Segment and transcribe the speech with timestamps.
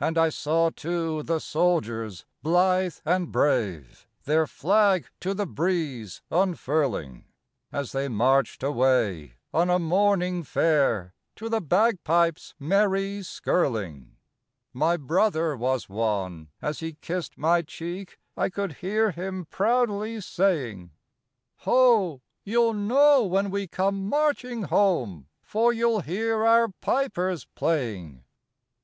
[0.00, 7.26] And I saw, too, the soldiers blithe and brave Their flag to the breeze unfurling,
[7.70, 14.16] As they marched away on a morning fair To the bagpipes' merry skirling.
[14.72, 16.48] My brother was one.
[16.60, 20.90] As he kissed my cheek, I could hear him proudly saying:
[21.58, 22.22] "Ho!
[22.42, 28.24] you'll know when we come marching home, For you'll hear our pipers playing."